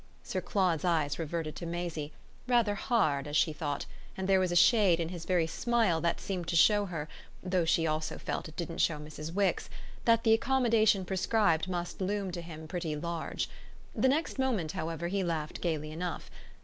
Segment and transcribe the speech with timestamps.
[0.23, 2.11] Sir Claude's eyes reverted to Maisie,
[2.47, 3.85] rather hard, as she thought;
[4.17, 7.07] and there was a shade in his very smile that seemed to show her
[7.43, 9.31] though she also felt it didn't show Mrs.
[9.31, 9.69] Wix
[10.05, 13.47] that the accommodation prescribed must loom to him pretty large.
[13.93, 16.31] The next moment, however, he laughed gaily enough.